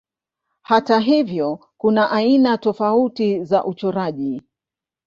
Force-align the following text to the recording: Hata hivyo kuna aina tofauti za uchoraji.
Hata 0.61 0.99
hivyo 0.99 1.59
kuna 1.77 2.11
aina 2.11 2.57
tofauti 2.57 3.43
za 3.43 3.65
uchoraji. 3.65 4.41